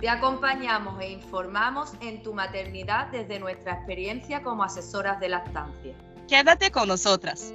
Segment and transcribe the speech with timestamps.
[0.00, 5.94] Te acompañamos e informamos en tu maternidad desde nuestra experiencia como asesoras de lactancia.
[6.28, 7.54] Quédate con nosotras.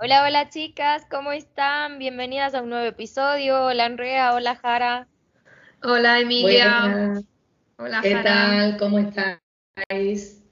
[0.00, 2.00] Hola, hola chicas, ¿cómo están?
[2.00, 3.66] Bienvenidas a un nuevo episodio.
[3.66, 5.06] Hola Andrea, hola Jara.
[5.84, 7.22] Hola Emilia.
[7.76, 8.76] Hola ¿Qué tal?
[8.78, 10.42] ¿Cómo estáis?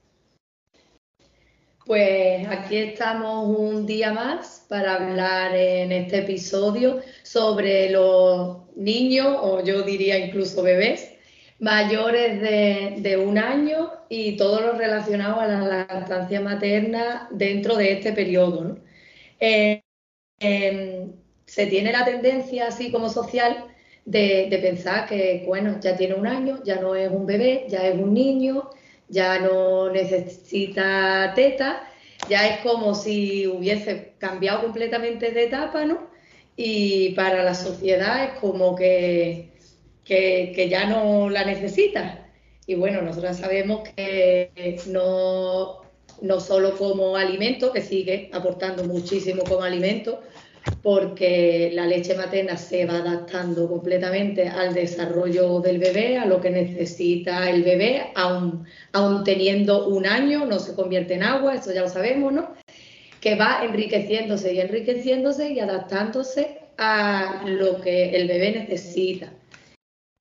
[1.84, 9.62] Pues aquí estamos un día más para hablar en este episodio sobre los niños, o
[9.65, 11.12] yo diría incluso bebés,
[11.59, 12.41] mayores
[13.03, 18.78] de, un año y todo lo relacionado a la lactancia materna dentro de este periodo.
[19.41, 19.83] Eh,
[20.41, 21.12] em,
[21.47, 23.67] se tiene la tendencia, así como social,
[24.05, 27.87] de, de pensar que, bueno, ya tiene un año, ya no es un bebé, ya
[27.87, 28.70] es un niño,
[29.09, 31.89] ya no necesita teta,
[32.28, 36.08] ya es como si hubiese cambiado completamente de etapa, ¿no?
[36.56, 39.50] Y para la sociedad es como que,
[40.05, 42.27] que, ya no la necesita.
[42.66, 45.82] Y bueno, nosotros sabemos que no,
[46.22, 50.22] no solo como alimento, que sigue aportando muchísimo como alimento,
[50.83, 56.50] porque la leche materna se va adaptando completamente al desarrollo del bebé, a lo que
[56.50, 58.67] necesita el bebé, aún,
[59.25, 62.55] teniendo un año, no se convierte en agua, eso ya lo sabemos, ¿no?
[63.20, 69.33] Que va enriqueciéndose y enriqueciéndose y adaptándose a lo que el bebé necesita.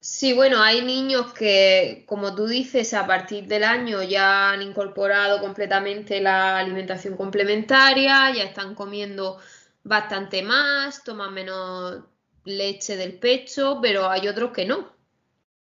[0.07, 5.41] Sí, bueno, hay niños que, como tú dices, a partir del año ya han incorporado
[5.41, 9.39] completamente la alimentación complementaria, ya están comiendo
[9.85, 12.03] bastante más, toman menos
[12.43, 14.91] leche del pecho, pero hay otros que no.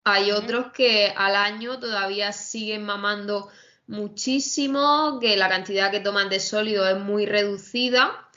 [0.05, 3.49] Hay otros que al año todavía siguen mamando
[3.87, 8.29] muchísimo, que la cantidad que toman de sólido es muy reducida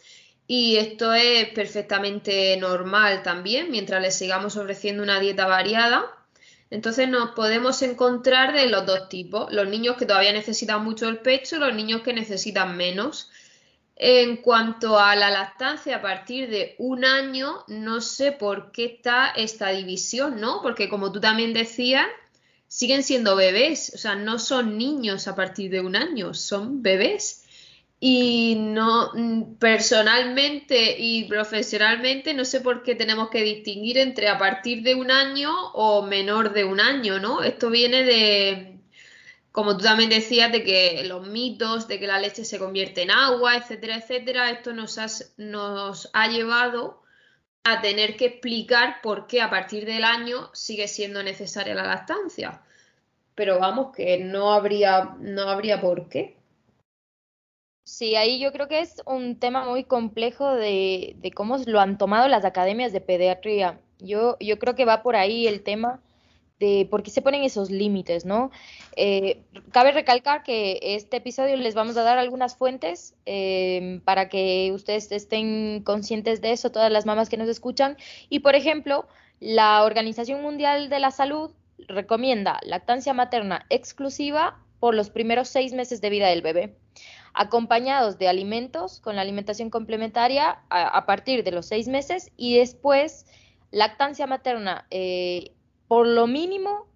[0.47, 6.05] y esto es perfectamente normal también mientras les sigamos ofreciendo una dieta variada.
[6.69, 11.19] Entonces nos podemos encontrar de los dos tipos, los niños que todavía necesitan mucho el
[11.19, 13.29] pecho y los niños que necesitan menos.
[13.99, 19.29] En cuanto a la lactancia a partir de un año, no sé por qué está
[19.29, 20.61] esta división, ¿no?
[20.61, 22.05] Porque como tú también decías,
[22.67, 27.43] siguen siendo bebés, o sea, no son niños a partir de un año, son bebés.
[27.99, 29.11] Y no,
[29.57, 35.09] personalmente y profesionalmente, no sé por qué tenemos que distinguir entre a partir de un
[35.09, 37.41] año o menor de un año, ¿no?
[37.41, 38.76] Esto viene de,
[39.57, 43.09] como tú también decías, de que los mitos de que la leche se convierte en
[43.09, 44.99] agua, etcétera, etcétera, esto nos,
[45.37, 47.01] nos ha llevado
[47.63, 52.61] a tener que explicar por qué a partir del año sigue siendo necesaria la lactancia.
[53.33, 56.37] Pero vamos, que no habría, no habría por qué.
[57.83, 61.97] Sí, ahí yo creo que es un tema muy complejo de, de cómo lo han
[61.97, 63.81] tomado las academias de pediatría.
[63.97, 65.99] Yo, yo creo que va por ahí el tema
[66.59, 68.51] de por qué se ponen esos límites, ¿no?
[68.95, 74.71] Eh, cabe recalcar que este episodio les vamos a dar algunas fuentes eh, para que
[74.73, 77.97] ustedes estén conscientes de eso, todas las mamás que nos escuchan.
[78.29, 79.07] Y, por ejemplo,
[79.39, 81.51] la Organización Mundial de la Salud
[81.87, 86.75] recomienda lactancia materna exclusiva por los primeros seis meses de vida del bebé,
[87.33, 93.25] acompañados de alimentos con la alimentación complementaria a, partir de los seis meses y después
[93.71, 95.51] lactancia materna eh,
[95.87, 96.87] por lo mínimo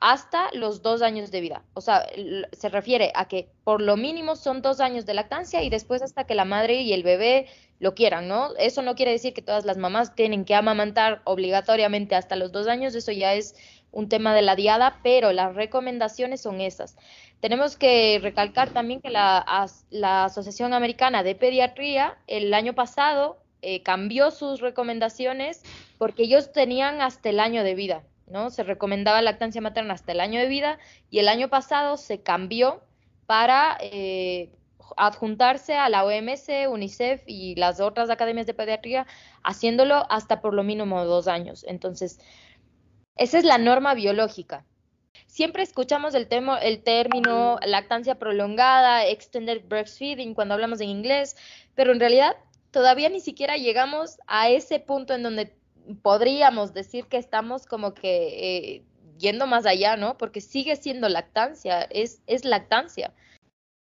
[0.00, 1.62] hasta los dos años de vida.
[1.74, 2.06] O sea,
[2.52, 6.24] se refiere a que por lo mínimo son dos años de lactancia y después hasta
[6.24, 7.48] que la madre y el bebé
[7.78, 8.54] lo quieran, ¿no?
[8.56, 12.66] Eso no quiere decir que todas las mamás tienen que amamantar obligatoriamente hasta los dos
[12.66, 13.54] años, eso ya es
[13.92, 16.96] un tema de la diada, pero las recomendaciones son esas.
[17.40, 19.44] Tenemos que recalcar también que la,
[20.24, 25.62] Asociación Americana de Pediatría el año pasado eh, cambió sus recomendaciones
[25.98, 28.04] porque ellos tenían hasta el año de vida.
[28.30, 28.50] ¿No?
[28.50, 30.78] Se recomendaba lactancia materna hasta el año de vida
[31.10, 32.82] y el año pasado se cambió
[33.26, 34.50] para eh,
[34.96, 39.06] adjuntarse a la OMS, UNICEF y las otras academias de pediatría,
[39.42, 41.64] haciéndolo hasta por lo mínimo dos años.
[41.68, 42.20] Entonces,
[43.16, 44.64] esa es la norma biológica.
[45.26, 46.26] Siempre escuchamos el,
[46.62, 51.36] el término lactancia prolongada, extended breastfeeding cuando hablamos en inglés,
[51.74, 52.36] pero en realidad
[52.70, 55.54] todavía ni siquiera llegamos a ese punto en donde
[55.96, 58.82] podríamos decir que estamos como que eh,
[59.18, 60.16] yendo más allá, ¿no?
[60.18, 63.12] Porque sigue siendo lactancia, es, es lactancia.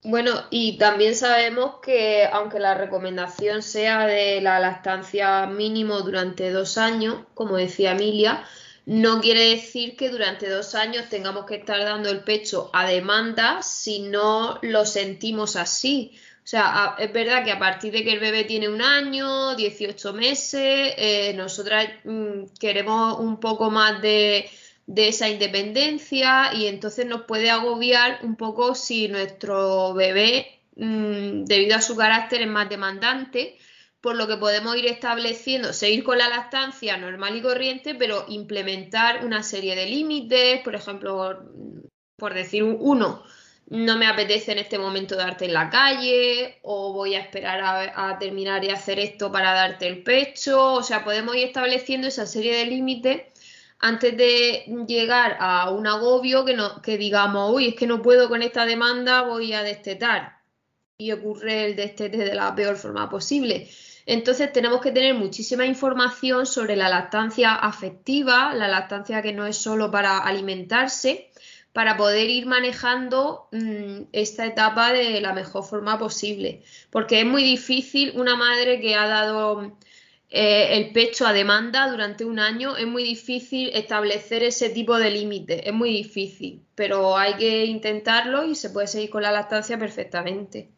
[0.06, 6.78] Bueno, y también sabemos que aunque la recomendación sea de la lactancia mínimo durante dos
[6.78, 8.44] años, como decía Emilia,
[8.86, 13.62] no quiere decir que durante dos años tengamos que estar dando el pecho a demanda
[13.62, 16.20] si no lo sentimos así.
[16.44, 20.12] O sea, es verdad que a partir de que el bebé tiene un año, 18
[20.14, 24.50] meses, eh, nosotras mm, queremos un poco más de,
[24.86, 31.82] esa independencia y entonces nos puede agobiar un poco si nuestro bebé, mm, debido a
[31.82, 33.58] su carácter, es más demandante
[34.02, 39.26] por lo que podemos ir estableciendo, seguir con la lactancia normal y corriente, pero implementar
[39.26, 41.40] una serie de límites, por ejemplo,
[42.18, 43.24] por decir uno,
[43.68, 48.18] no me apetece en este momento darte en la calle, o voy a esperar a,
[48.20, 52.56] terminar y hacer esto para darte el pecho, o sea, podemos ir estableciendo esa serie
[52.58, 53.24] de límites
[53.80, 58.30] antes de llegar a un agobio que, no, que digamos, uy, es que no puedo
[58.30, 60.38] con esta demanda, voy a destetar.
[60.98, 63.68] Y ocurre el destete de la peor forma posible.
[64.06, 69.58] Entonces tenemos que tener muchísima información sobre la lactancia afectiva, la lactancia que no es
[69.58, 71.32] solo para alimentarse,
[71.74, 76.64] para poder ir manejando mm, esta etapa de la mejor forma posible.
[76.92, 79.76] Porque es muy difícil una madre que ha dado
[80.30, 85.12] eh, el pecho a demanda durante un año, es muy difícil establecer ese tipo de
[85.12, 89.78] límite, es muy difícil, pero hay que intentarlo y se puede seguir con la lactancia
[89.78, 90.72] perfectamente.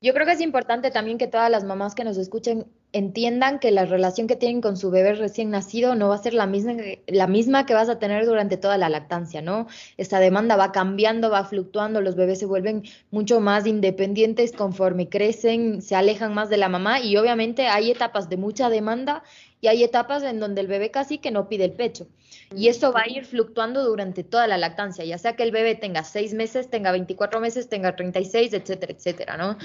[0.00, 3.72] Yo creo que es importante también que todas las mamás que nos escuchen entiendan que
[3.72, 6.74] la relación que tienen con su bebé recién nacido no va a ser la misma,
[7.08, 9.66] la misma que vas a tener durante toda la lactancia, ¿no?
[9.96, 15.82] Esta demanda va cambiando, va fluctuando, los bebés se vuelven mucho más independientes conforme crecen,
[15.82, 19.24] se alejan más de la mamá y obviamente hay etapas de mucha demanda
[19.64, 22.06] y hay etapas en donde el bebé casi que no pide el pecho.
[22.54, 25.74] Y eso va a ir fluctuando durante toda la lactancia, ya sea que el bebé
[25.74, 29.56] tenga seis meses, tenga 24 meses, tenga 36, etcétera, etcétera, ¿no?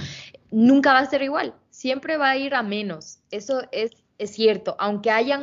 [0.52, 3.20] Nunca va a ser igual, siempre va a ir a menos.
[3.30, 5.38] Eso es, es cierto, aunque haya,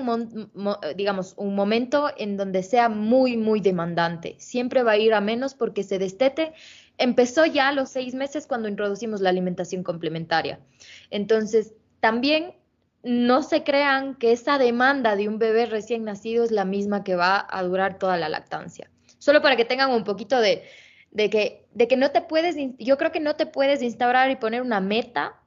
[0.96, 5.52] digamos, un momento en donde sea muy, muy demandante, siempre va a ir a menos
[5.52, 6.54] porque se destete.
[6.96, 10.60] Empezó ya a los seis meses cuando introducimos la alimentación complementaria.
[11.10, 12.54] Entonces, también
[13.06, 17.14] no se crean que esa demanda de un bebé recién nacido es la misma que
[17.14, 18.90] va a durar toda la lactancia.
[19.18, 20.64] Solo para que tengan un poquito de,
[21.14, 24.60] que, de que no te puedes, yo creo que no te puedes instaurar y poner
[24.60, 25.40] una meta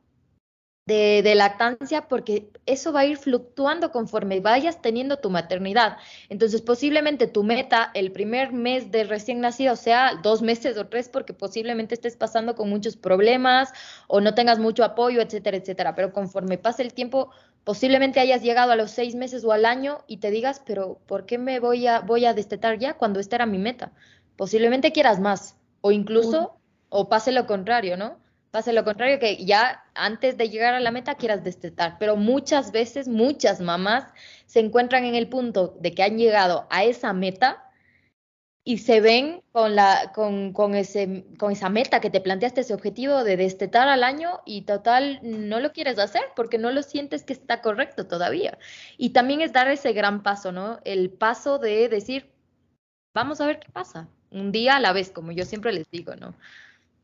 [0.89, 5.97] de, lactancia porque eso va a ir fluctuando conforme vayas teniendo tu maternidad.
[6.29, 11.07] Entonces, posiblemente tu meta el primer mes de recién nacido sea dos meses o tres
[11.07, 13.71] porque posiblemente estés pasando con muchos problemas
[14.07, 15.94] o no tengas mucho apoyo, etcétera, etcétera.
[15.95, 17.29] Pero conforme pase el tiempo,
[17.63, 21.25] posiblemente hayas llegado a los seis meses o al año y te digas, pero ¿por
[21.25, 23.91] qué me voy a, voy a destetar ya cuando esta era mi meta?
[24.35, 26.57] Posiblemente quieras más o incluso,
[26.89, 28.17] o pase lo contrario, ¿no?
[28.51, 31.97] Pase lo contrario, que ya antes de llegar a la meta quieras destetar.
[32.00, 34.06] Pero muchas veces, muchas mamás
[34.47, 37.69] se encuentran en el punto de que han llegado a esa meta
[38.63, 42.73] y se ven con, la, con, con, ese, con esa meta que te planteaste, ese
[42.73, 47.23] objetivo de destetar al año y total no lo quieres hacer porque no lo sientes
[47.23, 48.57] que está correcto todavía.
[48.97, 50.80] Y también es dar ese gran paso, ¿no?
[50.83, 52.30] El paso de decir,
[53.13, 56.16] vamos a ver qué pasa, un día a la vez, como yo siempre les digo,
[56.16, 56.35] ¿no?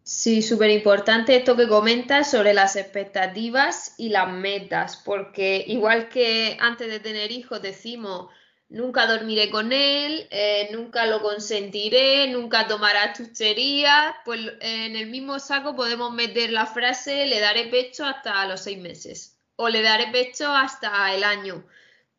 [0.03, 6.57] Sí, súper importante esto que comentas sobre las expectativas y las metas, porque igual que
[6.59, 8.27] antes de tener hijos decimos,
[8.69, 15.39] nunca dormiré con él, eh, nunca lo consentiré, nunca tomará chucherías, pues en el mismo
[15.39, 20.07] saco podemos meter la frase, le daré pecho hasta los seis meses o le daré
[20.11, 21.65] pecho hasta el año,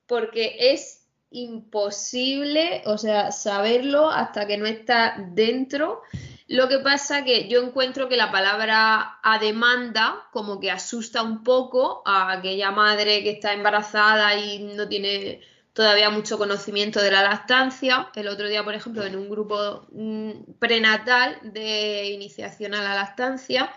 [0.07, 6.03] porque es imposible, o sea, saberlo hasta que no está dentro.
[6.49, 11.43] Lo que pasa que yo encuentro que la palabra a demanda como que asusta un
[11.43, 15.41] poco a aquella madre que está embarazada y no tiene
[15.76, 18.09] todavía mucho conocimiento de la lactancia.
[18.14, 23.71] El otro día, por ejemplo, en un grupo mm, prenatal de iniciación a la lactancia,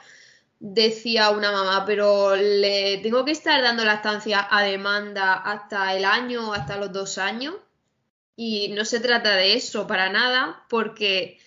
[0.61, 6.53] decía una mamá, pero le tengo que estar dando lactancia a demanda hasta el año,
[6.53, 7.55] hasta los dos años.
[8.37, 11.37] Y no se trata de eso para nada, porque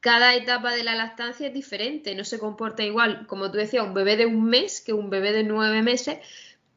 [0.00, 3.92] cada etapa de la lactancia es diferente, no se comporta igual, como tú decías, un
[3.92, 6.18] bebé de un mes que un bebé de nueve meses,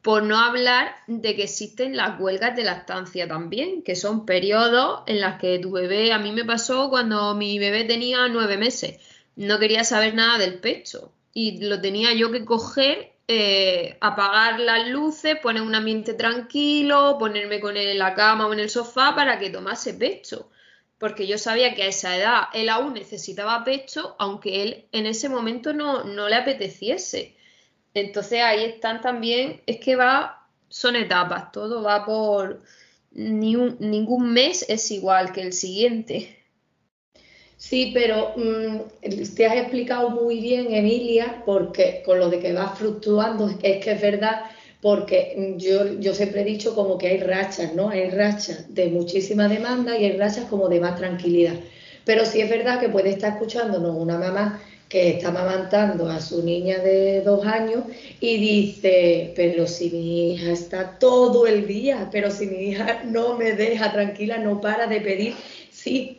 [0.02, 5.20] por no hablar de que existen las huelgas de lactancia también, que son periodos en
[5.20, 9.00] los que tu bebé, a mí me pasó cuando mi bebé tenía nueve meses,
[9.36, 14.88] no quería saber nada del pecho y lo tenía yo que coger eh, apagar las
[14.88, 19.14] luces, poner un ambiente tranquilo, ponerme con él en la cama o en el sofá
[19.14, 20.50] para que tomase pecho.
[20.98, 25.28] Porque yo sabía que a esa edad él aún necesitaba pecho, aunque él en ese
[25.28, 27.36] momento no, no le apeteciese.
[27.94, 32.62] Entonces ahí están también, es que va, son etapas, todo va por,
[33.12, 36.38] ni ningún mes es igual que el siguiente.
[37.56, 38.78] Sí, pero mm,
[39.36, 43.92] te has explicado muy bien, Emilia, porque con lo de que va fluctuando, es que
[43.92, 44.46] es verdad,
[44.80, 47.90] porque yo, yo siempre he dicho como que hay rachas, ¿no?
[47.90, 51.54] Hay rachas de muchísima demanda y hay rachas como de más tranquilidad.
[52.04, 54.60] Pero sí es verdad que puede estar escuchándonos una mamá
[54.92, 57.84] que está amamantando a su niña de dos años
[58.20, 63.38] y dice, pero si mi hija está todo el día, pero si mi hija no
[63.38, 65.34] me deja tranquila, no para de pedir,
[65.70, 66.18] sí,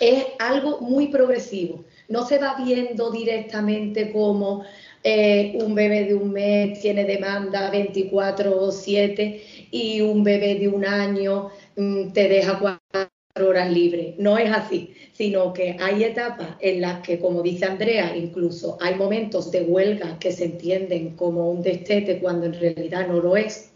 [0.00, 1.84] es algo muy progresivo.
[2.08, 4.64] No se va viendo directamente como
[5.04, 11.50] eh, un bebé de un mes tiene demanda 24/7 y un bebé de un año
[11.76, 12.79] mm, te deja
[13.36, 14.14] horas libres.
[14.18, 18.94] No es así, sino que hay etapas en las que, como dice Andrea, incluso hay
[18.96, 23.70] momentos de huelga que se entienden como un destete cuando en realidad no lo es.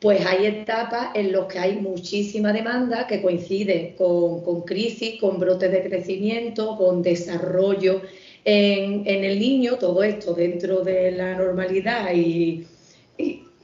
[0.00, 5.72] Pues hay etapas en las que hay muchísima demanda que coincide con, crisis, con brotes
[5.72, 8.02] de crecimiento, con desarrollo
[8.44, 12.66] en, el niño, todo esto dentro de la normalidad y,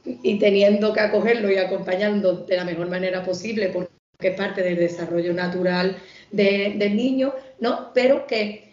[0.03, 3.71] y teniendo que acogerlo y acompañando de la mejor manera posible,
[4.23, 5.97] que es parte del desarrollo natural
[6.31, 7.91] del niño, ¿no?
[7.93, 8.71] Pero que,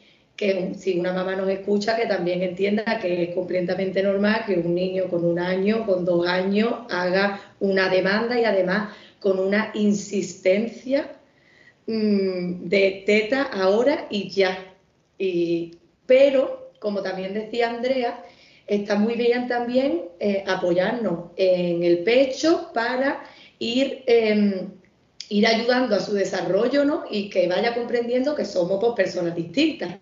[0.78, 5.08] si una mamá nos escucha, que también entienda que es completamente normal que un niño
[5.08, 11.10] con un año, con dos años, haga una demanda y además con una insistencia
[11.86, 14.56] mm, de teta ahora y ya.
[15.18, 15.76] Y,
[16.06, 18.24] pero, como también decía Andrea,
[18.66, 23.22] está muy bien también eh, apoyarnos en el pecho para
[23.58, 24.79] ir em,
[25.30, 27.04] ir ayudando a su desarrollo ¿no?
[27.08, 29.96] y que vaya comprendiendo que somos personas distintas.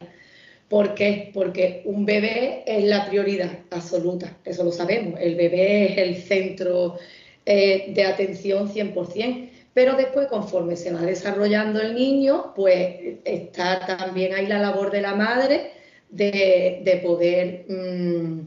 [0.68, 1.30] ¿Por qué?
[1.32, 5.20] Porque un bebé es la prioridad absoluta, eso lo sabemos.
[5.20, 6.98] El bebé es el centro
[7.46, 14.34] eh, de atención 100%, pero después conforme se va desarrollando el niño, pues está también
[14.34, 15.72] ahí la labor de la madre
[16.10, 18.40] de, poder mm,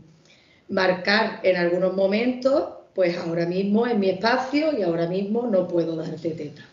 [0.70, 5.96] marcar en algunos momentos, pues ahora mismo en mi espacio y ahora mismo no puedo
[5.96, 6.71] darte teta.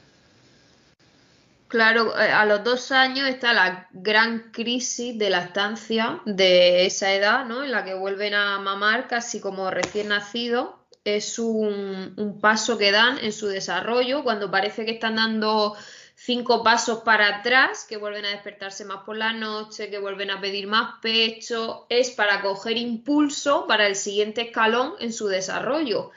[1.68, 7.12] Claro, eh, a los dos años está la gran crisis de la estancia de esa
[7.12, 7.62] edad, ¿no?
[7.62, 10.86] En la que vuelven a mamar casi como recién nacido.
[11.04, 15.76] Es un, un paso que dan en su desarrollo cuando parece que están dando
[16.14, 20.40] cinco pasos para atrás, que vuelven a despertarse más por la noche, que vuelven a
[20.40, 26.10] pedir más pecho, es para coger impulso para el siguiente escalón en su desarrollo.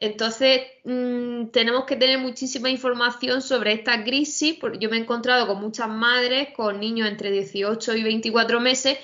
[0.00, 4.56] Entonces, mm, tenemos que tener muchísima información sobre esta crisis.
[4.60, 8.98] Porque yo me he encontrado con muchas madres con niños entre 18 y 24 meses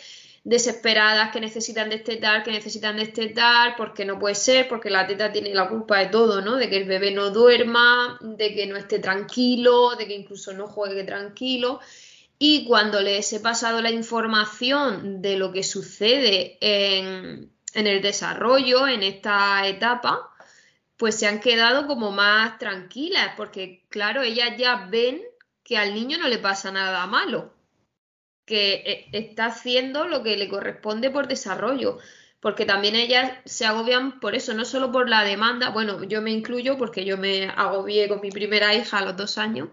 [0.44, 5.54] desesperadas que necesitan destetar, que necesitan destetar, porque no puede ser, porque la teta tiene
[5.54, 6.56] la culpa de todo, ¿no?
[6.56, 10.66] De que el bebé no duerma, de que no esté tranquilo, de que incluso no
[10.68, 11.80] juegue tranquilo.
[12.38, 18.86] Y cuando les he pasado la información de lo que sucede en, en el desarrollo,
[18.86, 20.33] en esta etapa,
[21.04, 25.20] pues se han quedado como más tranquilas, porque claro, ellas ya ven
[25.62, 27.52] que al niño no le pasa nada malo,
[28.46, 31.98] que eh, está haciendo lo que le corresponde por desarrollo,
[32.40, 36.30] porque también ellas se agobian por eso, no solo por la demanda, bueno, yo me
[36.30, 39.68] incluyo porque yo me agobié con mi primera hija a los dos años,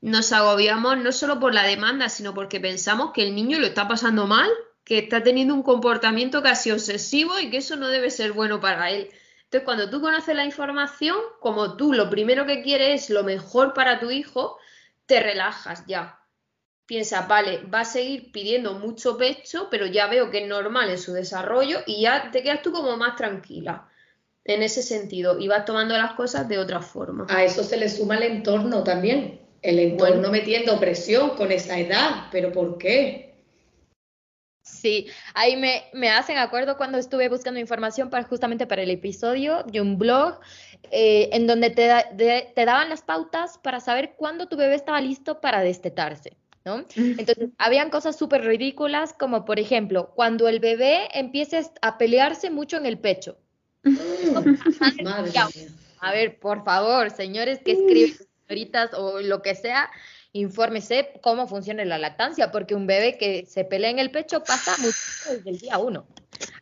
[0.00, 3.86] nos agobiamos no solo por la demanda, sino porque pensamos que el niño lo está
[3.86, 4.50] pasando mal,
[4.82, 8.90] que está teniendo un comportamiento casi obsesivo y que eso no debe ser bueno para
[8.90, 9.12] él.
[9.52, 13.74] Entonces, cuando tú conoces la información, como tú lo primero que quieres es lo mejor
[13.74, 14.56] para tu hijo,
[15.04, 16.20] te relajas ya.
[16.86, 20.96] Piensa, vale, va a seguir pidiendo mucho pecho, pero ya veo que es normal en
[20.96, 23.90] su desarrollo y ya te quedas tú como más tranquila
[24.44, 27.26] en ese sentido y vas tomando las cosas de otra forma.
[27.28, 29.42] A eso se le suma el entorno también.
[29.60, 33.31] El entorno metiendo presión con esa edad, pero ¿por qué?
[34.82, 39.62] Sí, ahí me, me, hacen acuerdo cuando estuve buscando información para justamente para el episodio
[39.62, 40.40] de un blog
[40.90, 41.88] eh, en donde te,
[42.52, 46.84] te, daban las pautas para saber cuándo tu bebé estaba listo para destetarse, ¿no?
[46.96, 52.76] Entonces, habían cosas súper ridículas como, por ejemplo, cuando el bebé empiece a pelearse mucho
[52.76, 53.38] en el pecho.
[56.00, 58.16] a ver, por favor, señores que escriben,
[58.48, 59.88] señoritas o lo que sea,
[60.32, 64.76] infórmese cómo funciona la lactancia, porque un bebé que se pelea en el pecho pasa
[64.78, 66.06] mucho desde el día uno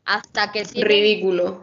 [0.04, 1.62] hasta que tiene Ridículo.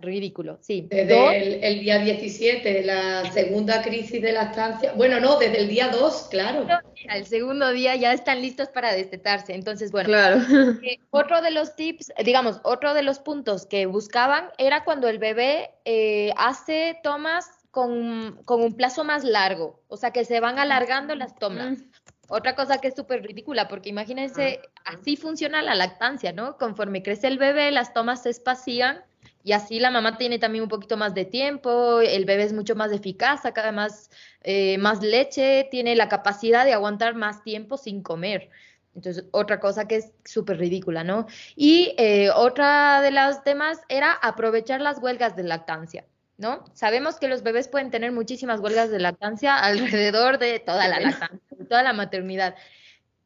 [0.00, 0.86] ridículo, sí.
[0.90, 4.92] Desde el, día 17, la segunda crisis de lactancia.
[4.94, 6.66] Bueno, no, desde el día 2, claro.
[7.12, 9.54] El segundo día ya están listos para destetarse.
[9.54, 10.38] Entonces, bueno, claro.
[10.82, 15.18] Eh, otro de los tips, digamos, otro de los puntos que buscaban era cuando el
[15.18, 20.58] bebé eh, hace tomas con, con, un plazo más largo, o sea, que se van
[20.58, 21.78] alargando las tomas.
[21.78, 21.90] Mm.
[22.30, 26.58] Otra cosa que es súper ridícula, porque imagínense, así funciona la lactancia, ¿no?
[26.58, 29.02] Conforme crece el bebé, las tomas se espacían
[29.42, 32.76] y así la mamá tiene también un poquito más de tiempo, el bebé es mucho
[32.76, 34.10] más eficaz, saca más,
[34.42, 38.50] eh, más leche, tiene la capacidad de aguantar más tiempo sin comer.
[38.94, 41.26] Entonces, otra cosa que es súper ridícula, ¿no?
[41.56, 46.04] Y eh, otra de los temas era aprovechar las huelgas de lactancia.
[46.38, 46.64] ¿No?
[46.72, 51.58] Sabemos que los bebés pueden tener muchísimas huelgas de lactancia alrededor de toda la lactancia,
[51.68, 52.54] toda la maternidad.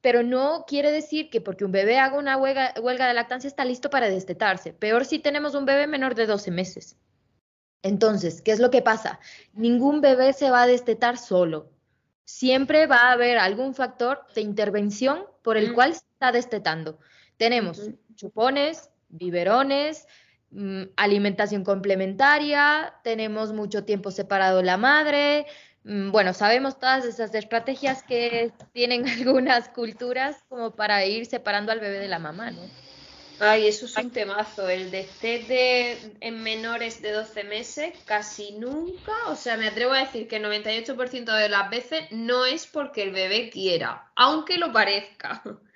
[0.01, 3.89] Pero no quiere decir que porque un bebé haga una huelga, de lactancia está listo
[3.89, 4.73] para destetarse.
[4.73, 6.97] Peor si tenemos un bebé menor de 12 meses.
[7.83, 9.21] Entonces, ¿qué es lo que pasa?
[9.53, 11.71] Ningún bebé se va a destetar solo.
[12.25, 16.99] Siempre va a haber algún factor de intervención por el cual se está destetando.
[17.37, 20.07] Tenemos chupones, biberones,
[20.53, 25.47] Mm, alimentación complementaria, tenemos mucho tiempo separado la madre.
[25.85, 31.81] Mm, bueno, sabemos todas esas estrategias que tienen algunas culturas como para ir separando al
[31.81, 32.61] bebé de la mamá, ¿no?
[33.39, 34.69] Ay, eso es un temazo.
[34.69, 40.29] El destete en menores de 12 meses casi nunca, o sea, me atrevo a decir
[40.29, 45.43] que el 98% de las veces no es porque el bebé quiera, aunque lo parezca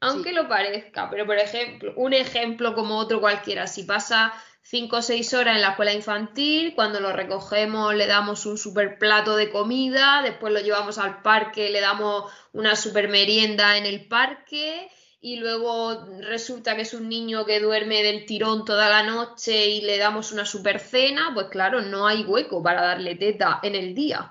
[0.00, 1.10] aunque lo parezca.
[1.10, 5.62] Pero, por ejemplo, un ejemplo como otro cualquiera, si pasa 5 o 6 horas en
[5.62, 10.60] la escuela infantil, cuando lo recogemos le damos un super plato de comida, después lo
[10.60, 14.90] llevamos al parque, le damos una super merienda en el parque
[15.20, 19.80] y luego resulta que es un niño que duerme del tirón toda la noche y
[19.80, 23.94] le damos una super cena, pues claro, no hay hueco para darle teta en el
[23.94, 24.30] día.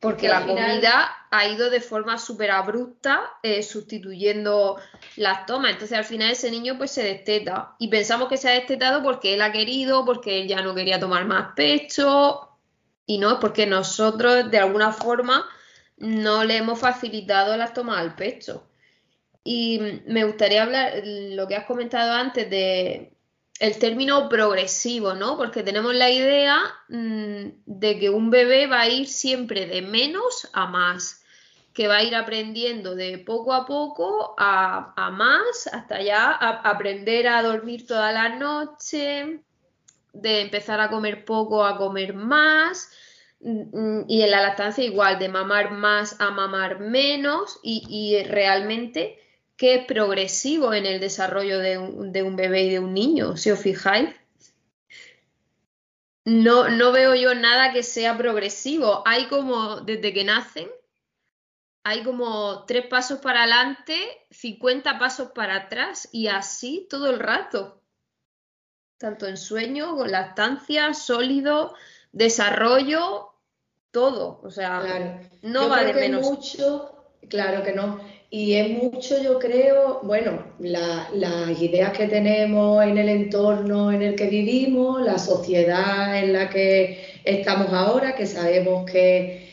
[0.00, 4.78] Porque la comida ha ido de forma súper abrupta eh, sustituyendo
[5.16, 5.72] las tomas.
[5.72, 7.76] Entonces al final ese niño pues se desteta.
[7.78, 10.98] Y pensamos que se ha destetado porque él ha querido, porque él ya no quería
[10.98, 12.48] tomar más pecho.
[13.04, 15.46] Y no, es porque nosotros de alguna forma
[15.98, 18.66] no le hemos facilitado las tomas al pecho.
[19.44, 23.12] Y me gustaría hablar, lo que has comentado antes de
[23.60, 25.36] el término progresivo, ¿no?
[25.36, 30.48] Porque tenemos la idea mm, de que un bebé va a ir siempre de menos
[30.54, 31.22] a más,
[31.74, 37.42] que va a ir aprendiendo de poco a poco a, más, hasta ya aprender a
[37.42, 39.42] dormir toda la noche,
[40.14, 42.90] de empezar a comer poco a comer más.
[43.40, 49.18] Mm, y en la lactancia igual, de mamar más a mamar menos y, y realmente
[49.60, 53.60] que es progresivo en el desarrollo de un, bebé y de un niño, si os
[53.60, 54.08] fijáis.
[56.24, 59.02] No, no veo yo nada que sea progresivo.
[59.04, 60.70] Hay como, desde que nacen,
[61.84, 67.82] hay como tres pasos para adelante, 50 pasos para atrás y así todo el rato.
[68.96, 71.74] Tanto en sueño, con lactancia, sólido,
[72.12, 73.34] desarrollo,
[73.90, 74.40] todo.
[74.42, 76.22] O sea, no va de menos.
[76.22, 78.19] Mucho, claro que no.
[78.32, 84.14] Y es mucho, yo creo, bueno, las ideas que tenemos en el entorno en el
[84.14, 89.48] que vivimos, la sociedad en la que estamos ahora, que sabemos que,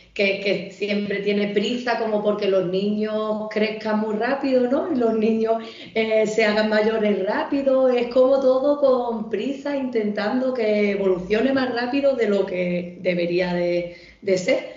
[0.72, 4.90] siempre tiene prisa como porque los niños crezcan muy rápido, ¿no?
[4.90, 5.64] Los niños
[5.94, 12.16] eh, se hagan mayores rápido, es como todo con prisa, intentando que evolucione más rápido
[12.16, 14.77] de lo que debería de, de ser.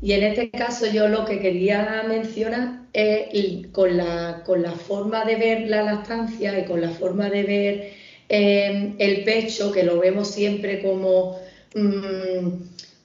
[0.00, 5.24] Y en este caso yo lo que quería mencionar es con la, con la forma
[5.24, 7.92] de ver la lactancia y con la forma de ver
[8.28, 11.38] eh, el pecho, que lo vemos siempre como
[11.74, 12.48] mm,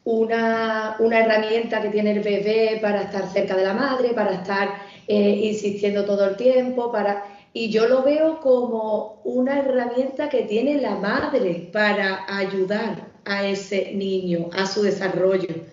[0.03, 4.69] una, herramienta que tiene el bebé para estar cerca de la madre, para estar
[5.07, 7.25] eh, insistiendo todo el tiempo, para...
[7.55, 13.93] Y yo lo veo como una herramienta que tiene la madre para ayudar a ese
[13.93, 15.72] niño, a su desarrollo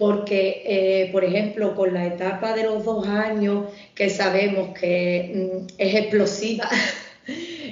[0.00, 5.66] porque, eh, por ejemplo, con la etapa de los dos años, que sabemos que mm,
[5.76, 6.70] es explosiva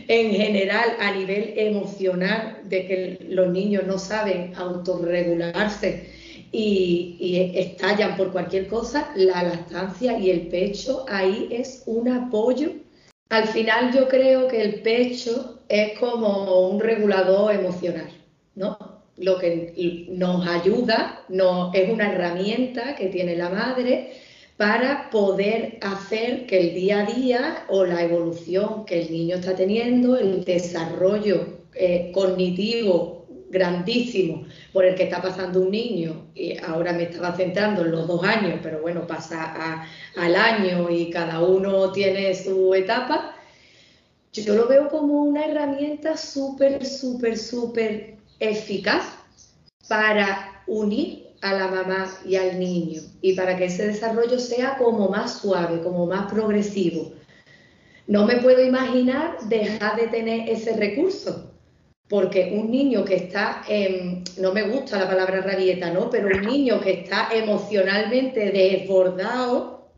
[0.09, 6.11] en general a nivel emocional, de que los niños no saben autorregularse
[6.53, 12.73] y, y estallan por cualquier cosa, la lactancia y el pecho ahí es un apoyo.
[13.31, 18.11] Al final yo creo que el pecho es como un regulador emocional,
[18.55, 18.88] ¿no?
[19.19, 21.25] Lo que nos ayuda,
[21.73, 24.13] es una herramienta que tiene la madre
[24.57, 29.55] para poder hacer que el día a día o la evolución que el niño está
[29.55, 36.93] teniendo, el desarrollo eh, cognitivo grandísimo por el que está pasando un niño, y ahora
[36.93, 41.91] me estaba centrando en los dos años, pero bueno, pasa al año y cada uno
[41.93, 43.35] tiene su etapa,
[44.33, 49.05] yo lo veo como una herramienta súper, súper, súper eficaz
[49.89, 55.09] para unir a la mamá y al niño y para que ese desarrollo sea como
[55.09, 57.13] más suave, como más progresivo.
[58.07, 61.53] No me puedo imaginar dejar de tener ese recurso,
[62.09, 63.63] porque un niño que está,
[64.39, 66.09] no me gusta la palabra rabieta, ¿no?
[66.09, 69.91] Pero un niño que está emocionalmente desbordado,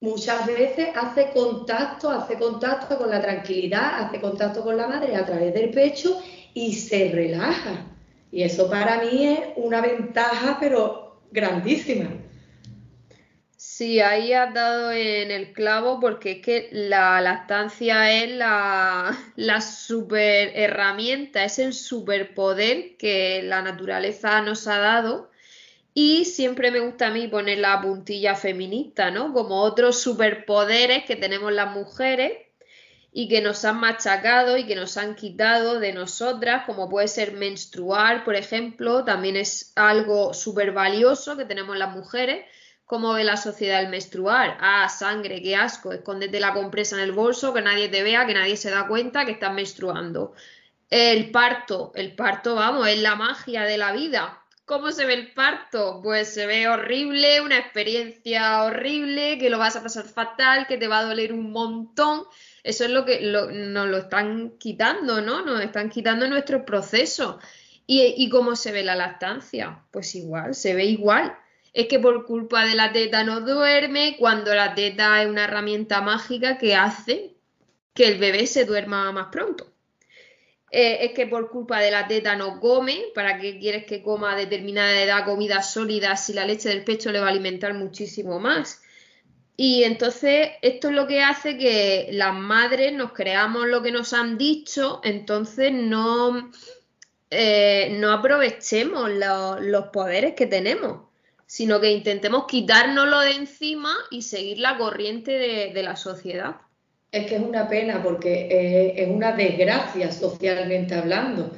[0.00, 5.26] muchas veces hace contacto, hace contacto con la tranquilidad, hace contacto con la madre a
[5.26, 6.22] través del pecho
[6.54, 7.86] y se relaja.
[8.30, 12.10] Y eso para mí es una ventaja, pero grandísima.
[13.56, 19.60] Sí, ahí has dado en el clavo porque es que la lactancia es la, la
[19.60, 25.30] super herramienta, es el superpoder que la naturaleza nos ha dado
[25.94, 29.32] y siempre me gusta a mí poner la puntilla feminista, ¿no?
[29.32, 32.32] Como otros superpoderes que tenemos las mujeres
[33.12, 37.32] y que nos han machacado y que nos han quitado de nosotras, como puede ser
[37.32, 42.44] menstruar, por ejemplo, también es algo súper valioso que tenemos las mujeres
[42.88, 44.56] ¿Cómo ve la sociedad el menstruar?
[44.62, 48.32] Ah, sangre, qué asco, escóndete la compresa en el bolso, que nadie te vea, que
[48.32, 50.32] nadie se da cuenta que estás menstruando.
[50.88, 54.42] El parto, el parto, vamos, es la magia de la vida.
[54.68, 56.00] ¿Cómo se ve el parto?
[56.02, 60.88] Pues se ve horrible, una experiencia horrible, que lo vas a pasar fatal, que te
[60.88, 62.24] va a doler un montón.
[62.62, 65.42] Eso es lo que nos lo están quitando, ¿no?
[65.42, 67.38] Nos están quitando nuestro proceso.
[67.86, 69.84] ¿Y, ¿Y cómo se ve la lactancia?
[69.90, 71.34] Pues igual, se ve igual
[71.72, 76.00] es que por culpa de la teta no duerme, cuando la teta es una herramienta
[76.00, 77.36] mágica que hace
[77.94, 79.72] que el bebé se duerma más pronto.
[80.70, 84.32] Eh, es que por culpa de la teta no come, ¿para qué quieres que coma
[84.32, 88.38] a determinada edad comida sólida si la leche del pecho le va a alimentar muchísimo
[88.38, 88.82] más?
[89.56, 94.12] Y entonces esto es lo que hace que las madres nos creamos lo que nos
[94.12, 96.50] han dicho, entonces no,
[97.30, 101.08] eh, no aprovechemos los poderes que tenemos
[101.48, 106.56] sino que intentemos quitárnoslo de encima y seguir la corriente de, la sociedad.
[107.10, 111.52] Es que es una pena porque es una desgracia socialmente hablando.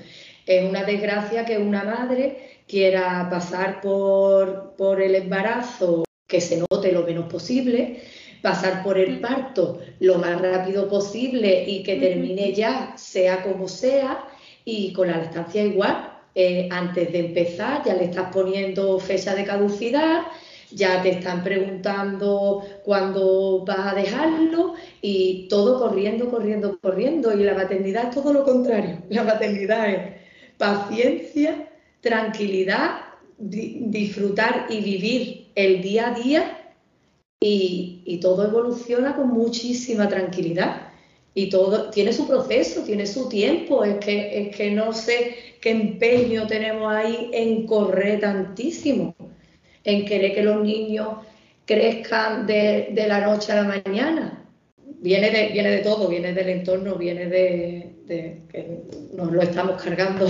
[0.46, 6.92] Es una desgracia que una madre quiera pasar por, por el embarazo, que se note
[6.92, 8.00] lo menos posible,
[8.42, 14.24] pasar por el parto lo más rápido posible y que termine ya, sea como sea,
[14.64, 16.06] y con la lactancia igual.
[16.32, 20.22] Eh, antes de empezar ya le estás poniendo fecha de caducidad,
[20.72, 27.32] ya te están preguntando cuándo vas a dejarlo y todo corriendo, corriendo, corriendo.
[27.38, 28.98] Y la maternidad es todo lo contrario.
[29.08, 29.98] La maternidad es
[30.58, 31.68] paciencia,
[32.00, 33.00] tranquilidad,
[33.38, 36.74] disfrutar y vivir el día a día
[37.40, 40.90] y, y todo evoluciona con muchísima tranquilidad
[41.34, 45.70] y todo tiene su proceso, tiene su tiempo, es que, es que no sé qué
[45.70, 49.14] empeño tenemos ahí en correr tantísimo,
[49.84, 51.18] en querer que los niños
[51.64, 54.46] crezcan de, la noche a la mañana.
[55.02, 58.82] Viene de, viene de todo, viene del entorno, viene de, de que
[59.14, 60.28] nos lo estamos cargando.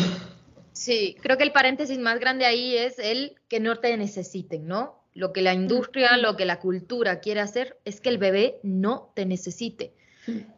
[0.73, 5.03] Sí, creo que el paréntesis más grande ahí es el que no te necesiten, ¿no?
[5.13, 9.11] Lo que la industria, lo que la cultura quiere hacer es que el bebé no
[9.15, 9.93] te necesite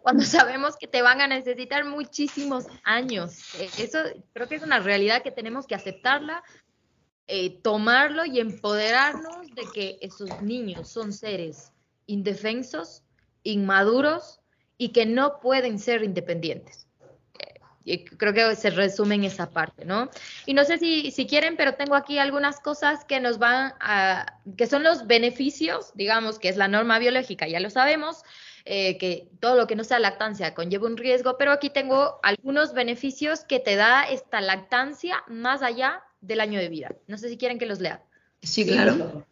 [0.03, 3.55] cuando sabemos que te van a necesitar muchísimos años.
[3.61, 3.99] Eh, eso
[4.33, 6.43] creo que es una realidad que tenemos que aceptarla,
[7.27, 11.73] eh, tomarlo y empoderarnos de que esos niños son seres
[12.07, 13.03] indefensos,
[13.43, 14.41] inmaduros
[14.77, 16.87] y que no pueden ser independientes.
[17.85, 20.09] Eh, creo que se resume en esa parte, ¿no?
[20.47, 24.39] Y no sé si, si quieren, pero tengo aquí algunas cosas que nos van a,
[24.57, 28.23] que son los beneficios, digamos, que es la norma biológica, ya lo sabemos,
[28.65, 32.75] eh, que todo lo que no sea lactancia conlleva un riesgo, pero aquí tengo algunos
[32.75, 36.97] beneficios que te da esta lactancia más allá del año de vida.
[37.07, 38.03] No sé si quieren que los lea.
[38.41, 39.27] Sí, claro.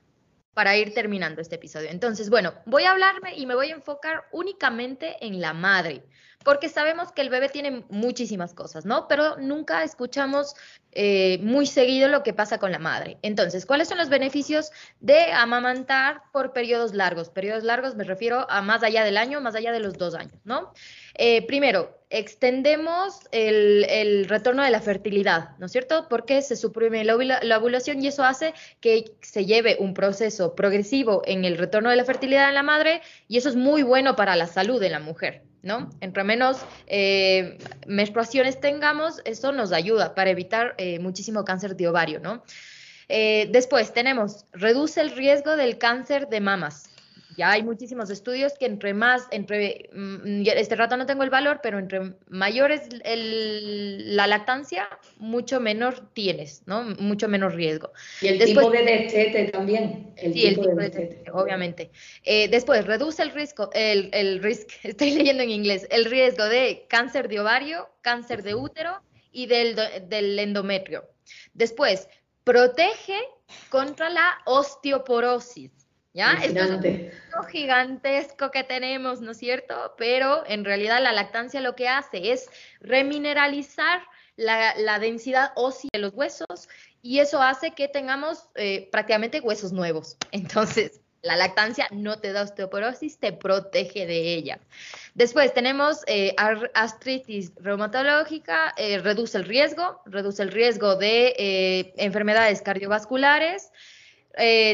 [0.53, 1.88] Para ir terminando este episodio.
[1.88, 6.05] Entonces, bueno, voy a hablarme y me voy a enfocar únicamente en la madre
[6.44, 9.09] porque sabemos que el bebé tiene muchísimas cosas, ¿no?
[9.09, 10.55] Pero nunca escuchamos
[10.92, 13.18] eh, muy seguido lo que pasa con la madre.
[13.22, 17.29] Entonces, ¿cuáles son los beneficios de amamantar por periodos largos?
[17.29, 20.40] Periodos largos me refiero a más allá del año, más allá de los dos años,
[20.44, 20.72] ¿no?
[21.14, 26.07] Eh, primero, extendemos el, retorno de la fertilidad, ¿no es cierto?
[26.09, 31.22] Porque se suprime la, la, ovulación y eso hace que se lleve un proceso progresivo
[31.26, 34.37] en el retorno de la fertilidad en la madre y eso es muy bueno para
[34.37, 35.50] la salud de la mujer.
[35.62, 35.90] ¿No?
[36.01, 42.20] Entre menos eh, menstruaciones tengamos, eso nos ayuda para evitar eh, muchísimo cáncer de ovario,
[42.20, 42.42] ¿no?
[43.09, 46.89] Eh, después tenemos, reduce el riesgo del cáncer de mamas.
[47.40, 51.61] Ya hay muchísimos estudios que entre más, entre, mm, este rato no tengo el valor,
[51.62, 56.83] pero entre mayores la lactancia, mucho menor tienes, ¿no?
[56.98, 57.92] Mucho menos riesgo.
[58.20, 60.12] Y el tipo de destete también.
[60.18, 61.90] El sí, tipo el tipo de destete, obviamente.
[62.24, 66.85] Eh, después, reduce el riesgo, el, el risk, estoy leyendo en inglés, el riesgo de
[66.90, 69.00] cáncer de ovario, cáncer de útero
[69.33, 69.76] y del,
[70.11, 71.09] del endometrio.
[71.55, 72.07] Después,
[72.44, 73.18] protege
[73.70, 75.80] contra la osteoporosis.
[76.12, 76.33] ¿Ya?
[76.42, 79.94] Esto es un gigantesco que tenemos, ¿no es cierto?
[79.96, 84.03] Pero en realidad la lactancia lo que hace es remineralizar
[84.37, 86.68] la, densidad ósea de los huesos
[87.03, 90.16] y eso hace que tengamos eh, prácticamente huesos nuevos.
[90.33, 94.59] Entonces, la lactancia no te da osteoporosis, te protege de ella.
[95.14, 96.35] Después tenemos eh,
[96.75, 103.70] artritis reumatológica, eh, reduce el riesgo, reduce el riesgo de enfermedades cardiovasculares.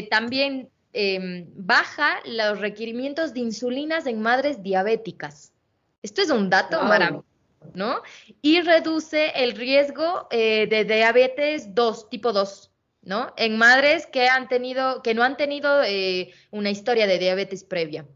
[0.09, 5.53] también Em, baja los requerimientos de insulinas en madres diabéticas.
[6.01, 7.27] Esto es un dato maravilloso,
[7.75, 8.01] ¿no?
[8.41, 12.71] Y reduce el riesgo eh, de diabetes 2, tipo 2,
[13.03, 13.31] ¿no?
[13.37, 18.07] En madres que han tenido, que no han tenido eh, una historia de diabetes previa.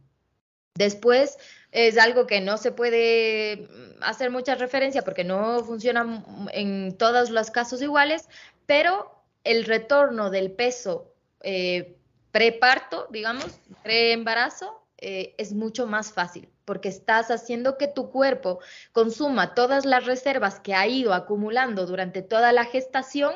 [0.74, 1.38] Después
[1.72, 3.68] es algo que no se puede
[4.02, 8.28] hacer mucha referencia porque no funciona en todos los casos iguales,
[8.66, 11.14] pero el retorno del peso
[11.44, 11.98] eh,
[12.32, 18.60] preparto, digamos, preembarazo, eh, es mucho más fácil porque estás haciendo que tu cuerpo
[18.94, 23.34] consuma todas las reservas que ha ido acumulando durante toda la gestación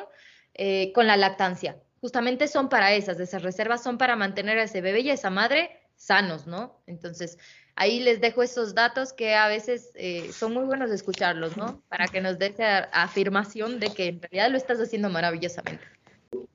[0.54, 1.76] eh, con la lactancia.
[2.00, 5.28] Justamente son para esas, esas reservas son para mantener a ese bebé y a esa
[5.28, 6.80] madre sanos, ¿no?
[6.86, 7.36] Entonces,
[7.74, 11.82] ahí les dejo esos datos que a veces eh, son muy buenos de escucharlos, ¿no?
[11.88, 15.95] Para que nos dé esa afirmación de que en realidad lo estás haciendo maravillosamente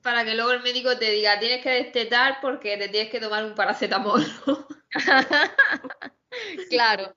[0.02, 3.44] para que luego el médico te diga tienes que destetar porque te tienes que tomar
[3.44, 4.24] un paracetamol.
[6.70, 7.14] claro,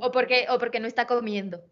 [0.00, 1.62] o porque, o porque no está comiendo.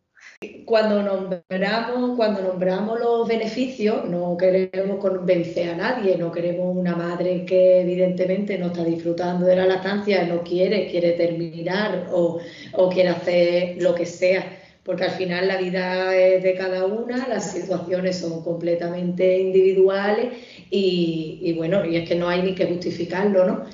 [0.65, 7.45] Cuando nombramos, cuando nombramos los beneficios, no queremos convencer a nadie, no queremos una madre
[7.45, 12.41] que evidentemente no está disfrutando de la lactancia, no quiere, quiere terminar o,
[12.73, 17.29] o quiere hacer lo que sea porque al final la vida es de cada una,
[17.29, 20.35] las situaciones son completamente individuales
[20.71, 23.65] y, bueno, y es que no hay ni que justificarlo, ¿no?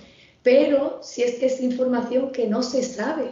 [0.43, 3.31] Pero si es que es información que no se sabe,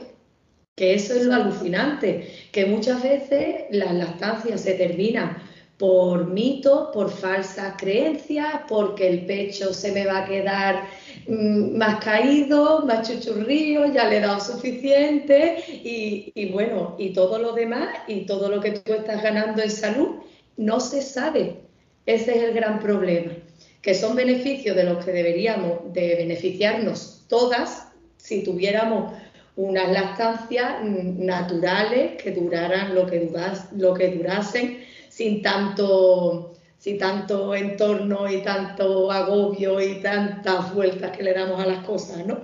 [0.76, 5.36] que eso es lo alucinante, que muchas veces las lactancias se terminan
[5.78, 10.86] por mitos, por falsas creencias, porque el pecho se me va a quedar
[11.28, 17.88] más caído, más chuchurrío, ya le he dado suficiente y, bueno, y todo lo demás
[18.06, 20.16] y todo lo que tú estás ganando en salud
[20.56, 21.62] no se sabe.
[22.06, 23.32] Ese es el gran problema,
[23.80, 29.12] que son beneficios de los que deberíamos de beneficiarnos todas si tuviéramos
[29.56, 33.30] unas lactancias mm, naturales que duraran lo que,
[33.76, 36.53] lo que durasen sin tanto,
[36.84, 42.26] sin tanto entorno y tanto agobio y tantas vueltas que le damos a las cosas,
[42.26, 42.42] ¿no?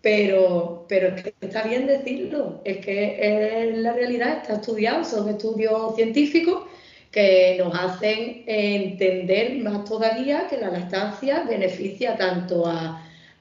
[0.00, 5.28] Pero, pero es que está bien decirlo, es que es la realidad, está estudiado, son
[5.28, 6.66] estudios científicos
[7.10, 12.72] que nos hacen entender más todavía que la lactancia beneficia tanto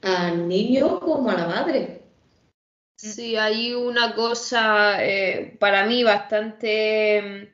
[0.02, 2.02] al niño como a la madre.
[2.98, 7.54] Sí, hay una cosa eh, para mí bastante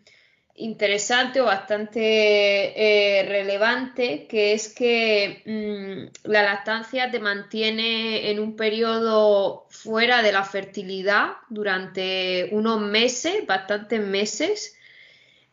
[0.59, 8.55] interesante o bastante eh, relevante, que es que mm, la lactancia te mantiene en un
[8.55, 14.77] periodo fuera de la fertilidad durante unos meses, bastantes meses,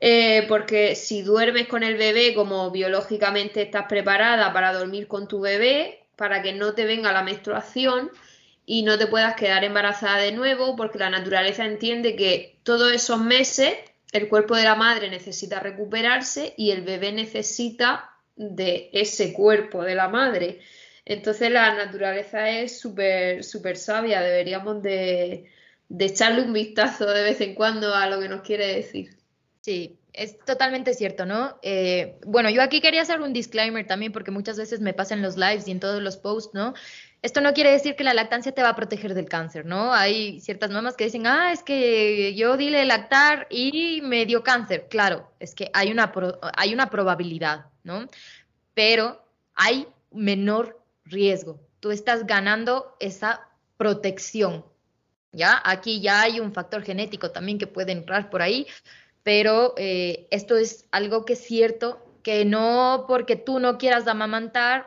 [0.00, 5.40] eh, porque si duermes con el bebé como biológicamente estás preparada para dormir con tu
[5.40, 8.10] bebé, para que no te venga la menstruación,
[8.66, 13.20] y no te puedas quedar embarazada de nuevo porque la naturaleza entiende que todos esos
[13.20, 13.72] meses
[14.16, 19.94] el cuerpo de la madre necesita recuperarse y el bebé necesita de ese cuerpo de
[19.94, 20.60] la madre.
[21.04, 25.50] Entonces la naturaleza es súper, súper sabia, deberíamos de,
[25.98, 29.16] echarle un vistazo de vez en cuando a lo que nos quiere decir.
[29.60, 31.58] Sí, es totalmente cierto, ¿no?
[31.62, 35.36] Eh, bueno, yo aquí quería hacer un disclaimer también porque muchas veces me pasan los
[35.36, 36.74] lives y en todos los posts, ¿no?
[37.22, 39.92] Esto no quiere decir que la lactancia te va a proteger del cáncer, ¿no?
[39.92, 44.86] Hay ciertas mamás que dicen, ah, es que yo dile lactar y me dio cáncer.
[44.88, 46.12] Claro, es que hay una,
[46.56, 48.06] hay una probabilidad, ¿no?
[48.74, 49.22] Pero
[49.54, 51.60] hay menor riesgo.
[51.80, 54.64] Tú estás ganando esa protección.
[55.36, 55.60] ¿ya?
[55.64, 58.66] Aquí ya hay un factor genético también que puede entrar por ahí,
[59.26, 64.86] pero eh, esto es algo que es cierto, que no porque tú no quieras amamantar,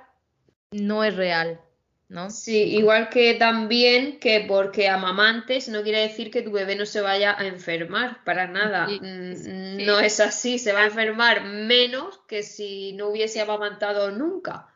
[0.72, 1.60] no es real,
[2.08, 2.30] ¿no?
[2.30, 7.02] Sí, igual que también que porque amamantes no quiere decir que tu bebé no se
[7.02, 8.88] vaya a enfermar, para nada.
[8.88, 14.74] Mm, no es así, se va a enfermar menos que si no hubiese amamantado nunca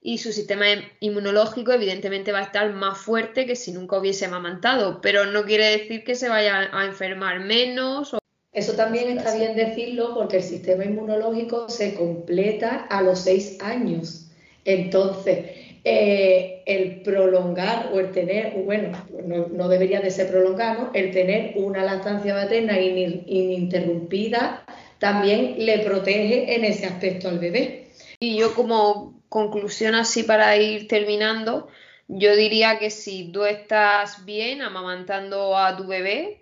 [0.00, 0.64] y su sistema
[1.00, 5.66] inmunológico evidentemente va a estar más fuerte que si nunca hubiese amamantado, pero no quiere
[5.66, 8.16] decir que se vaya a enfermar menos.
[8.52, 14.30] Eso también está bien decirlo porque el sistema inmunológico se completa a los seis años.
[14.64, 15.46] Entonces,
[15.84, 18.92] eh, el prolongar o el tener, bueno,
[19.26, 24.64] no, debería de ser prolongado, el tener una lactancia materna ininterrumpida
[24.98, 27.88] también le protege en ese aspecto al bebé.
[28.20, 31.66] Y yo como conclusión así para ir terminando,
[32.06, 36.41] yo diría que si tú estás bien amamantando a tu bebé,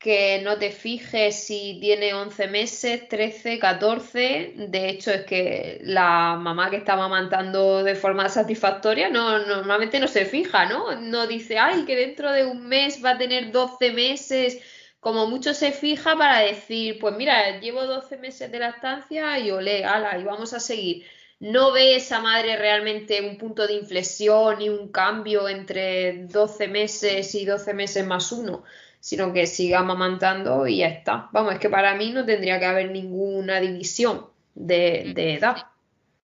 [0.00, 4.54] que no te fijes si tiene 11 meses, 13, 14.
[4.56, 10.08] De hecho, es que la mamá que está amamantando de forma satisfactoria no, normalmente no
[10.08, 10.98] se fija, ¿no?
[11.00, 14.58] No dice, ay, que dentro de un mes va a tener 12 meses.
[15.00, 19.84] Como mucho se fija para decir, pues mira, llevo 12 meses de lactancia y olé,
[19.84, 21.04] ala, y vamos a seguir
[21.40, 27.34] no ve esa madre realmente un punto de inflexión y un cambio entre 12 meses
[27.34, 28.62] y 12 meses más uno,
[29.00, 31.28] sino que siga amamantando y ya está.
[31.32, 35.66] Vamos, es que para mí no tendría que haber ninguna división de, edad.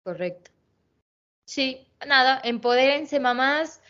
[0.03, 0.51] Correcto.
[1.45, 3.81] Sí, nada, empodérense mamás.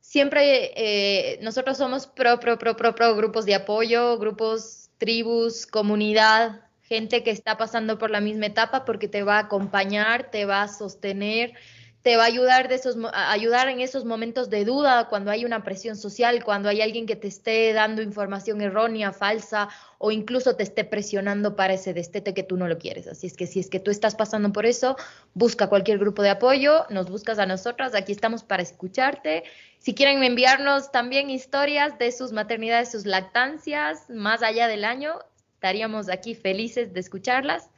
[0.00, 6.60] Siempre eh, nosotros somos pro, pro, pro, pro, pro grupos de apoyo, grupos, tribus, comunidad,
[6.82, 10.62] gente que está pasando por la misma etapa porque te va a acompañar, te va
[10.62, 11.54] a sostener,
[12.02, 15.62] te va a ayudar, de esos, ayudar en esos momentos de duda, cuando hay una
[15.62, 20.64] presión social, cuando hay alguien que te esté dando información errónea, falsa o incluso te
[20.64, 23.06] esté presionando para ese destete que tú no lo quieres.
[23.06, 24.96] Así es que si es que tú estás pasando por eso,
[25.34, 29.44] busca cualquier grupo de apoyo, nos buscas a nosotras, aquí estamos para escucharte.
[29.78, 35.20] Si quieren enviarnos también historias de sus maternidades, sus lactancias, más allá del año,
[35.54, 37.70] estaríamos aquí felices de escucharlas.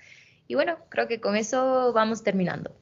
[0.48, 2.74] Y bueno, creo que con eso vamos terminando.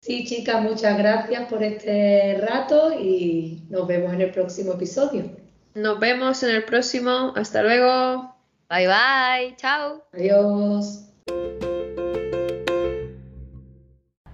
[0.00, 5.30] Sí, chicas, muchas gracias por este rato y nos vemos en el próximo episodio.
[5.74, 7.34] Nos vemos en el próximo.
[7.36, 8.34] Hasta luego.
[8.70, 9.56] Bye bye.
[9.56, 10.02] Chao.
[10.14, 11.04] Adiós.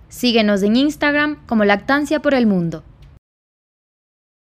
[0.08, 2.84] Síguenos en Instagram como Lactancia por el Mundo.